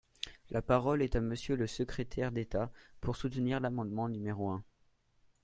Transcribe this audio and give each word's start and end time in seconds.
La 0.49 0.63
parole 0.63 1.03
est 1.03 1.15
à 1.15 1.21
Monsieur 1.21 1.55
le 1.55 1.67
secrétaire 1.67 2.31
d’État, 2.31 2.71
pour 3.01 3.15
soutenir 3.15 3.59
l’amendement 3.59 4.09
numéro 4.09 4.49
un. 4.49 4.63